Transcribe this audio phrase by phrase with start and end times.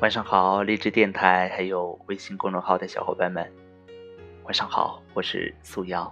[0.00, 3.52] 晚上好，励志电台还有微信公众号的小伙伴们，
[4.44, 6.10] 晚上好，我是素瑶。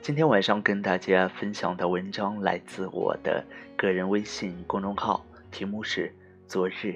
[0.00, 3.44] 今天晚上跟大家分享的文章来自我的
[3.76, 6.06] 个人微信公众号，题目是
[6.46, 6.94] 《昨日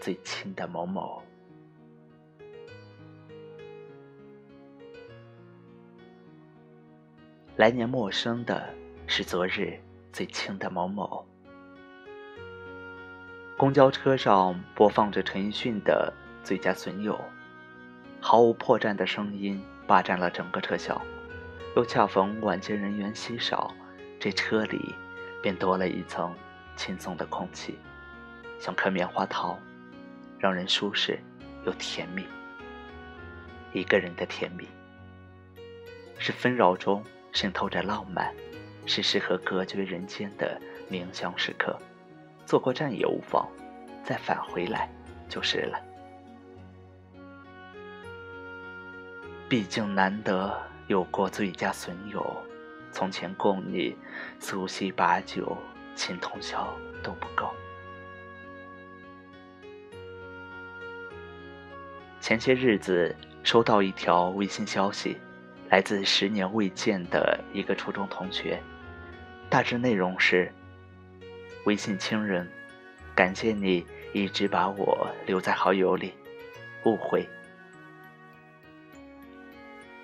[0.00, 1.22] 最亲的某某》。
[7.54, 8.68] 来年陌生的
[9.06, 9.78] 是昨日
[10.12, 11.24] 最亲的某某。
[13.56, 16.12] 公交车上播放着陈奕迅的
[16.44, 17.14] 《最佳损友》，
[18.20, 21.00] 毫无破绽的声音霸占了整个车厢。
[21.76, 23.72] 又恰逢晚间人员稀少，
[24.18, 24.92] 这车里
[25.40, 26.34] 便多了一层
[26.76, 27.78] 轻松的空气，
[28.58, 29.56] 像颗棉花糖，
[30.36, 31.20] 让人舒适
[31.64, 32.24] 又甜蜜。
[33.72, 34.66] 一个人的甜蜜，
[36.18, 38.34] 是纷扰中渗透着浪漫，
[38.84, 40.60] 是适合隔绝人间的
[40.90, 41.78] 冥想时刻。
[42.46, 43.48] 坐过站也无妨，
[44.02, 44.88] 再返回来
[45.28, 45.80] 就是了。
[49.48, 50.54] 毕竟难得
[50.86, 52.24] 有过最佳损友，
[52.90, 53.96] 从前共你
[54.40, 55.56] 促膝把酒
[55.94, 56.68] 亲通宵
[57.02, 57.50] 都不够。
[62.20, 65.18] 前些日子收到一条微信消息，
[65.68, 68.62] 来自十年未见的一个初中同学，
[69.48, 70.52] 大致内容是。
[71.64, 72.46] 微信亲人，
[73.14, 76.12] 感谢你一直把我留在好友里。
[76.84, 77.26] 误会。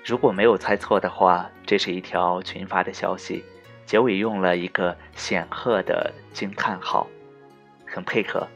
[0.03, 3.45] 如果没有猜错的话，这是一条群发的消息，
[3.85, 7.07] 结尾用了一个显赫的惊叹号，
[7.87, 8.49] 很配合。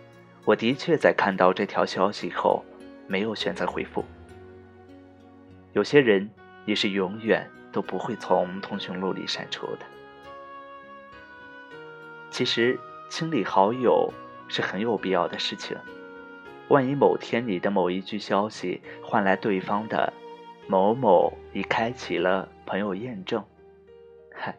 [0.46, 2.64] 我的确在看到这条消息后，
[3.06, 4.02] 没有选择回复。
[5.74, 6.30] 有些人，
[6.64, 9.80] 你是永远都不会从通讯录里删除的。
[12.30, 12.80] 其实。
[13.08, 14.12] 清理好友
[14.48, 15.76] 是很有必要的事情。
[16.68, 20.12] 万一某天你的某一句消息换来对方的
[20.66, 23.44] 某某已开启了朋友验证，
[24.32, 24.56] 嗨，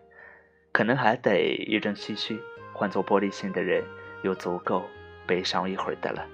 [0.71, 2.39] 可能还得一阵唏嘘。
[2.77, 3.81] 换做玻璃心的人，
[4.21, 4.83] 又足够
[5.25, 6.27] 悲伤一会儿的了。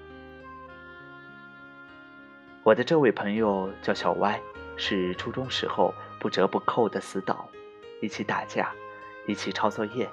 [2.64, 4.40] 我的这位朋友叫小歪，
[4.76, 7.46] 是初中时候不折不扣的死党，
[8.00, 8.72] 一起打架，
[9.28, 10.08] 一起抄作业。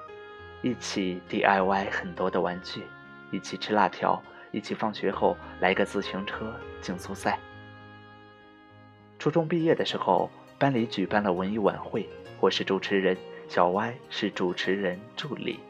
[0.62, 2.82] 一起 DIY 很多的玩具，
[3.30, 7.38] 一起吃辣条，一起放学后来个自行车竞速赛。
[9.18, 12.06] 初中毕业的时候，班里举办了文艺晚会，
[12.40, 13.16] 我是主持人，
[13.48, 15.60] 小歪是主持人助理。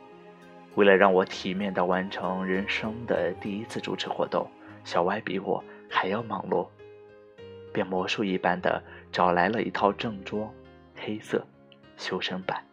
[0.74, 4.48] 为了让我体面地完成人生的第一次主持活动，
[4.84, 6.66] 小歪比我还要忙碌，
[7.72, 10.52] 变魔术一般的找来了一套正装，
[10.96, 11.46] 黑色，
[11.96, 12.69] 修身版。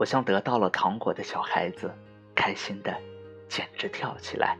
[0.00, 1.94] 我像得到了糖果的小孩子，
[2.34, 2.98] 开心的
[3.50, 4.56] 简直跳起来。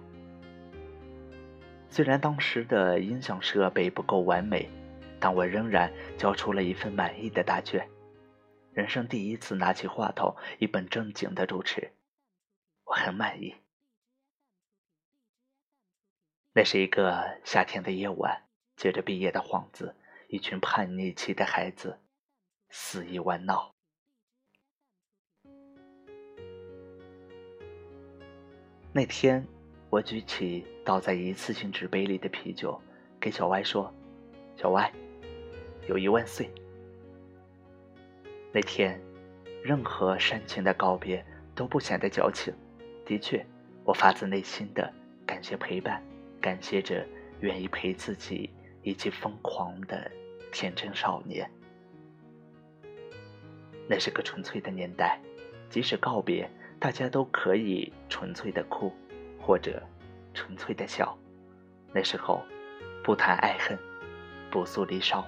[1.89, 4.69] 虽然当时的音响设备不够完美，
[5.19, 7.89] 但我仍然交出了一份满意的答卷。
[8.75, 11.91] 人生第一次拿起话筒，一本正经的主持，
[12.85, 13.57] 我很满意。
[16.53, 18.43] 那是一个夏天的夜晚，
[18.77, 19.97] 借着毕业的幌子，
[20.29, 21.99] 一群叛逆期的孩子
[22.69, 23.75] 肆意玩闹。
[28.93, 29.47] 那天，
[29.89, 32.81] 我举起倒在一次性纸杯里的啤酒，
[33.21, 33.93] 给小歪说
[34.59, 34.93] ：“小歪，
[35.87, 36.51] 友谊万岁。”
[38.53, 39.01] 那天，
[39.63, 41.25] 任何煽情的告别
[41.55, 42.53] 都不显得矫情。
[43.07, 43.47] 的确，
[43.85, 44.93] 我发自内心的
[45.25, 46.03] 感谢陪伴，
[46.41, 47.07] 感谢着
[47.39, 48.51] 愿意陪自己
[48.83, 50.11] 一起疯狂的
[50.51, 51.49] 天真少年。
[53.89, 55.21] 那是个纯粹的年代，
[55.69, 56.51] 即使告别。
[56.81, 58.91] 大家都可以纯粹的哭，
[59.39, 59.83] 或者
[60.33, 61.15] 纯粹的笑。
[61.93, 62.43] 那时候，
[63.05, 63.79] 不谈爱恨，
[64.51, 65.23] 不诉离殇。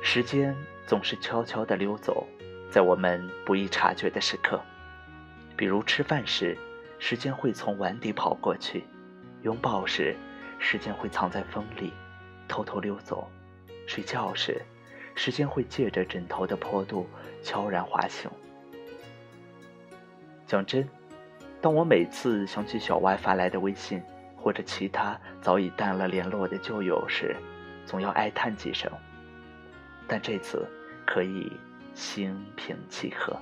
[0.00, 0.56] 时间
[0.86, 2.26] 总是悄悄的溜走，
[2.70, 4.58] 在我们不易察觉的时刻，
[5.58, 6.56] 比如吃饭时，
[6.98, 8.80] 时间会从碗底跑过去；
[9.42, 10.16] 拥抱时，
[10.58, 11.92] 时间会藏在风里，
[12.48, 13.30] 偷偷溜走。
[13.88, 14.60] 睡觉时，
[15.14, 17.08] 时间会借着枕头的坡度
[17.42, 18.30] 悄然滑行。
[20.46, 20.86] 讲真，
[21.58, 24.02] 当我每次想起小歪发来的微信，
[24.36, 27.34] 或者其他早已淡了联络的旧友时，
[27.86, 28.92] 总要哀叹几声。
[30.06, 30.68] 但这次
[31.06, 31.50] 可以
[31.94, 33.34] 心平气和。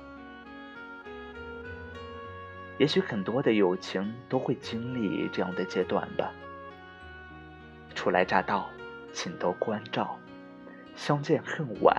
[2.77, 6.31] 也许很多的友情都会经历这样的阶段吧。
[7.93, 8.69] 初来乍到，
[9.11, 10.17] 请多关照。
[10.97, 11.95] 相见恨晚，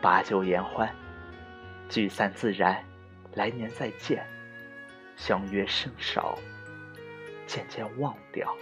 [0.00, 0.88] 把酒言欢，
[1.88, 2.82] 聚散自然，
[3.34, 4.24] 来年再见。
[5.16, 6.38] 相约甚少，
[7.46, 8.54] 渐渐忘掉。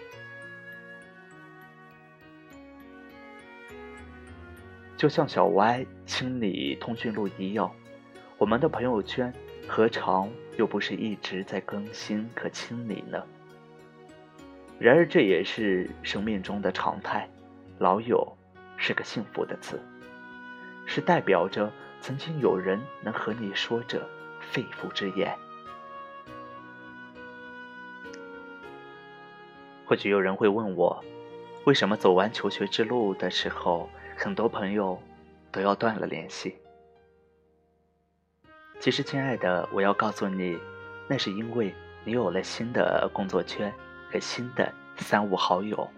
[4.96, 7.70] 就像小歪清理通讯录一样，
[8.38, 9.32] 我们的朋友圈
[9.68, 13.22] 何尝又不是一直在更新和清理呢？
[14.78, 17.28] 然而这也是生命中的常态。
[17.78, 18.36] 老友
[18.76, 19.80] 是个幸福的词，
[20.86, 24.06] 是代表着曾经有人能和你说着
[24.40, 25.36] 肺腑之言。
[29.86, 31.04] 或许有人会问我，
[31.64, 35.00] 为什么走完求学之路的时候，很多朋友
[35.52, 36.56] 都要断了联系？
[38.80, 40.58] 其实，亲爱的，我要告诉你，
[41.08, 41.72] 那是因为
[42.04, 43.72] 你有了新的工作圈
[44.10, 45.88] 和新的三五好友，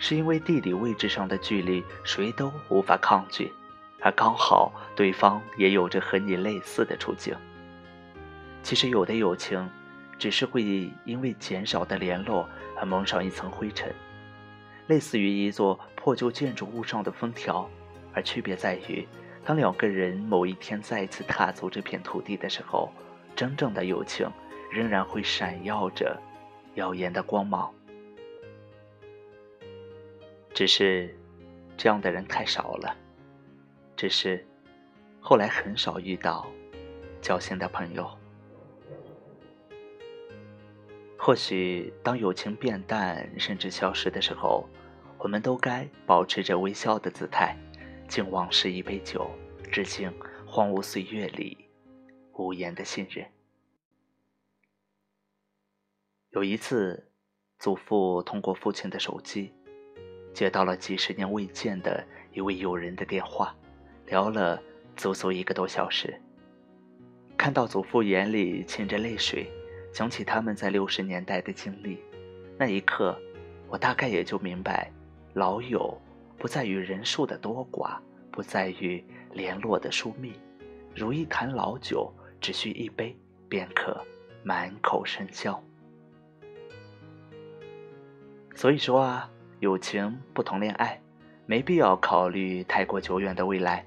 [0.00, 3.52] 是因为地理位置上的距离谁都无法抗拒，
[4.00, 7.32] 而刚好对方也有着和你类似的处境。
[8.64, 9.70] 其实，有的友情。
[10.20, 13.90] 只是会因为减少的联络而蒙上一层灰尘，
[14.86, 17.66] 类似于一座破旧建筑物上的封条，
[18.12, 19.08] 而区别在于，
[19.46, 22.92] 当两个人某一天再次踏足这片土地的时候，
[23.34, 24.30] 真正的友情
[24.70, 26.14] 仍然会闪耀着
[26.74, 27.72] 耀眼的光芒。
[30.52, 31.16] 只是
[31.76, 32.96] 这样的人太少了，
[33.96, 34.46] 只是
[35.20, 36.46] 后来很少遇到
[37.22, 38.10] 交心的朋友。
[41.18, 44.68] 或许当友情变淡甚至消失的时候，
[45.18, 47.56] 我们都该保持着微笑的姿态，
[48.08, 49.30] 敬往事一杯酒，
[49.70, 50.12] 致敬
[50.46, 51.68] 荒芜岁月里
[52.32, 53.30] 无言的信任。
[56.30, 57.12] 有一次，
[57.58, 59.52] 祖父通过父亲的手机，
[60.32, 63.54] 接到了几十年未见的一位友人的电话，
[64.06, 64.62] 聊了
[64.96, 66.20] 足足一个多小时。
[67.36, 69.50] 看到祖父眼里噙着泪水。
[69.92, 71.98] 想起他们在六十年代的经历，
[72.56, 73.20] 那一刻，
[73.66, 74.88] 我大概也就明白，
[75.34, 76.00] 老友
[76.38, 77.98] 不在于人数的多寡，
[78.30, 80.34] 不在于联络的疏密，
[80.94, 82.08] 如一坛老酒，
[82.40, 83.16] 只需一杯
[83.48, 84.00] 便可
[84.44, 85.60] 满口生香。
[88.54, 89.28] 所以说啊，
[89.60, 90.98] 友情不同恋爱，
[91.44, 93.84] 没必要考虑太过久远的未来，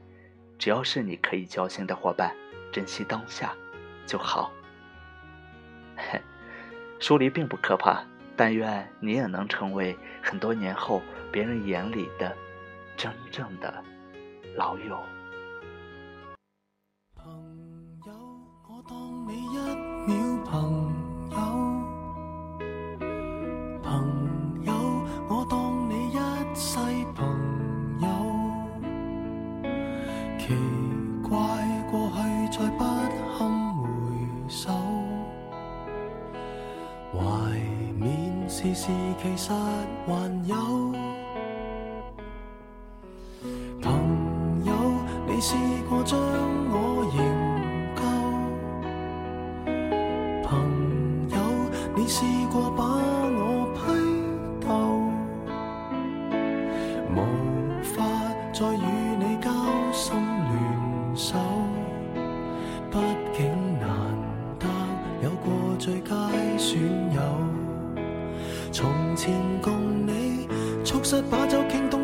[0.60, 2.32] 只要是你可以交心的伙伴，
[2.72, 3.52] 珍惜当下
[4.06, 4.52] 就好。
[7.00, 8.04] 疏离并不可怕，
[8.36, 12.32] 但愿你也能成为很多年后别人眼里的
[12.96, 13.84] 真正的
[14.56, 15.02] 老友。
[30.46, 30.50] 奇
[31.22, 31.40] 怪，
[31.90, 32.18] 过去
[32.52, 33.40] 再不堪
[33.78, 33.88] 回
[34.50, 34.74] 首。
[37.14, 37.18] 怀
[37.98, 38.04] 缅
[38.50, 38.92] 时事
[39.22, 39.56] 其实还
[40.46, 40.54] 有
[43.82, 44.74] 朋友，
[45.26, 45.56] 你试
[45.90, 46.76] 过将我
[47.16, 47.18] 营
[47.96, 48.04] 救？
[50.44, 50.52] 朋
[51.30, 51.38] 友，
[51.96, 52.84] 你试过把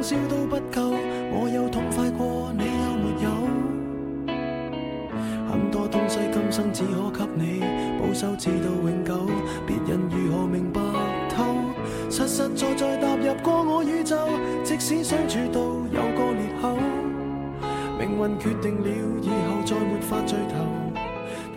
[0.10, 0.98] 笑都不够，
[1.32, 3.30] 我有痛快过，你有没有？
[5.48, 6.82] 很多东西今生只
[7.14, 7.62] 可给你
[8.00, 9.28] 保守，至到永久，
[9.68, 10.82] 别人如何明白
[11.30, 11.54] 透？
[12.10, 14.18] 实实在在踏入过我宇宙，
[14.64, 16.76] 即使相处到有个裂口，
[18.00, 18.88] 命运决定了
[19.22, 20.59] 以后再没法聚头。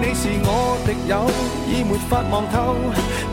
[0.00, 1.26] 你是我敌友，
[1.66, 2.76] 已没法望透，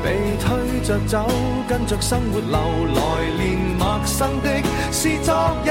[0.04, 1.28] 被推着走，
[1.68, 2.58] 跟着生活流，
[2.96, 3.00] 来
[3.38, 4.50] 年陌生的
[4.92, 5.70] 是昨日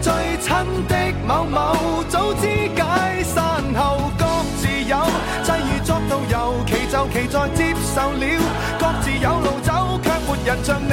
[0.00, 0.50] 最亲
[0.88, 0.96] 的
[1.26, 4.24] 某某，早知解散后各
[4.58, 4.98] 自有，
[5.44, 8.24] 际遇作到尤其就其在接受了，
[8.80, 10.92] 各自有路走，却没人像你